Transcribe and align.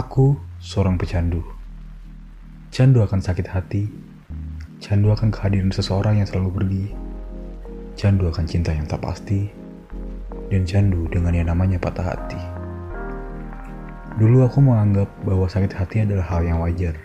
Aku 0.00 0.32
seorang 0.56 0.96
pecandu. 0.96 1.44
Candu 2.72 3.04
akan 3.04 3.20
sakit 3.20 3.52
hati. 3.52 3.84
Candu 4.80 5.12
akan 5.12 5.28
kehadiran 5.28 5.68
seseorang 5.68 6.16
yang 6.16 6.24
selalu 6.24 6.48
pergi. 6.56 6.84
Candu 8.00 8.32
akan 8.32 8.48
cinta 8.48 8.72
yang 8.72 8.88
tak 8.88 9.04
pasti. 9.04 9.52
Dan 10.48 10.64
candu 10.64 11.04
dengan 11.12 11.36
yang 11.36 11.52
namanya 11.52 11.76
patah 11.76 12.16
hati. 12.16 12.40
Dulu 14.16 14.48
aku 14.48 14.64
menganggap 14.64 15.12
bahwa 15.20 15.44
sakit 15.44 15.76
hati 15.76 16.08
adalah 16.08 16.24
hal 16.32 16.48
yang 16.48 16.64
wajar. 16.64 16.96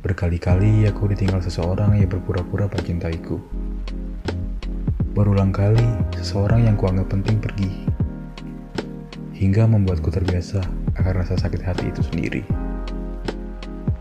Berkali-kali 0.00 0.88
aku 0.88 1.12
ditinggal 1.12 1.44
seseorang 1.44 2.00
yang 2.00 2.08
berpura-pura 2.08 2.72
mencintaiku. 2.72 3.36
Berulang 5.12 5.52
kali, 5.52 5.84
seseorang 6.16 6.72
yang 6.72 6.80
kuanggap 6.80 7.12
penting 7.12 7.36
pergi. 7.36 7.68
Hingga 9.36 9.68
membuatku 9.68 10.08
terbiasa 10.08 10.79
akan 11.00 11.14
rasa 11.24 11.34
sakit 11.40 11.64
hati 11.64 11.88
itu 11.88 12.04
sendiri. 12.04 12.42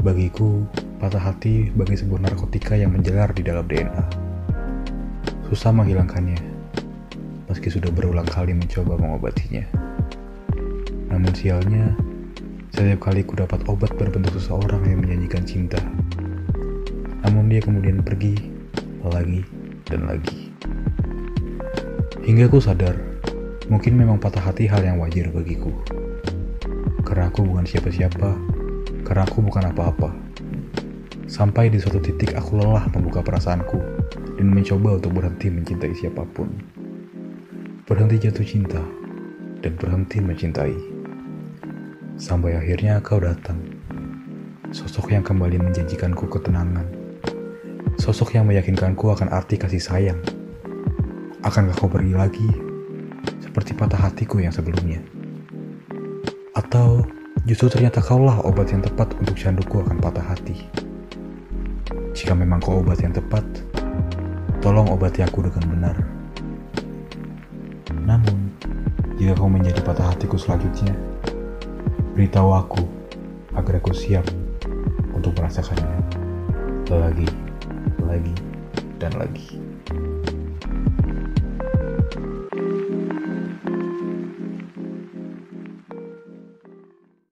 Bagiku, 0.03 0.67
patah 0.99 1.19
hati 1.19 1.71
bagi 1.71 1.95
sebuah 1.95 2.27
narkotika 2.27 2.75
yang 2.75 2.91
menjelar 2.91 3.31
di 3.31 3.43
dalam 3.43 3.63
DNA. 3.67 4.03
Susah 5.47 5.71
menghilangkannya, 5.71 6.39
meski 7.47 7.71
sudah 7.71 7.89
berulang 7.89 8.27
kali 8.27 8.51
mencoba 8.53 8.99
mengobatinya. 8.99 9.63
Namun 11.09 11.33
sialnya, 11.33 11.95
setiap 12.69 13.09
kali 13.09 13.25
ku 13.25 13.35
dapat 13.35 13.65
obat 13.65 13.91
berbentuk 13.97 14.37
seseorang 14.37 14.85
yang 14.87 15.01
menyanyikan 15.03 15.43
cinta. 15.43 15.81
Namun 17.25 17.51
dia 17.51 17.59
kemudian 17.59 17.99
pergi, 18.05 18.39
lagi, 19.03 19.41
dan 19.89 20.05
lagi. 20.05 20.53
Hingga 22.23 22.45
ku 22.47 22.61
sadar, 22.61 22.95
mungkin 23.67 23.97
memang 23.97 24.21
patah 24.21 24.43
hati 24.43 24.69
hal 24.69 24.85
yang 24.85 25.01
wajar 25.01 25.33
bagiku. 25.33 25.73
Karena 27.09 27.25
aku 27.33 27.41
bukan 27.41 27.65
siapa-siapa, 27.65 28.29
karena 29.01 29.25
aku 29.25 29.41
bukan 29.41 29.65
apa-apa. 29.73 30.13
Sampai 31.25 31.73
di 31.73 31.81
suatu 31.81 31.97
titik 31.97 32.37
aku 32.37 32.61
lelah 32.61 32.85
membuka 32.93 33.25
perasaanku 33.25 33.81
dan 34.37 34.47
mencoba 34.53 35.01
untuk 35.01 35.17
berhenti 35.17 35.49
mencintai 35.49 35.93
siapa 35.97 36.21
pun. 36.29 36.53
Berhenti 37.89 38.21
jatuh 38.21 38.45
cinta 38.45 38.81
dan 39.65 39.73
berhenti 39.73 40.21
mencintai. 40.21 40.77
Sampai 42.21 42.53
akhirnya 42.53 43.01
kau 43.01 43.17
datang. 43.17 43.57
Sosok 44.69 45.09
yang 45.09 45.25
kembali 45.25 45.57
menjanjikanku 45.57 46.29
ketenangan. 46.29 46.85
Sosok 47.97 48.37
yang 48.37 48.45
meyakinkanku 48.45 49.09
akan 49.09 49.33
arti 49.33 49.57
kasih 49.57 49.81
sayang. 49.81 50.21
Akankah 51.41 51.73
kau 51.73 51.89
pergi 51.89 52.13
lagi? 52.13 52.49
Seperti 53.41 53.73
patah 53.73 53.97
hatiku 53.97 54.37
yang 54.37 54.53
sebelumnya. 54.53 55.18
Atau 56.57 57.05
justru 57.45 57.69
ternyata 57.69 58.01
kaulah 58.01 58.41
obat 58.45 58.73
yang 58.73 58.81
tepat 58.81 59.13
untuk 59.21 59.37
canduku 59.37 59.81
akan 59.81 59.97
patah 60.01 60.25
hati. 60.25 60.65
Jika 62.17 62.33
memang 62.33 62.59
kau 62.59 62.81
obat 62.81 62.99
yang 63.01 63.13
tepat, 63.13 63.45
tolong 64.59 64.89
obati 64.89 65.21
aku 65.21 65.45
dengan 65.45 65.63
benar. 65.69 65.95
Namun, 68.03 68.49
jika 69.21 69.37
kau 69.37 69.51
menjadi 69.51 69.79
patah 69.85 70.09
hatiku 70.09 70.35
selanjutnya, 70.35 70.91
beritahu 72.17 72.51
aku 72.51 72.83
agar 73.55 73.79
aku 73.79 73.93
siap 73.93 74.25
untuk 75.13 75.35
merasakannya 75.37 76.01
lagi, 76.89 77.29
lagi, 78.01 78.33
dan 78.97 79.13
lagi. 79.13 79.61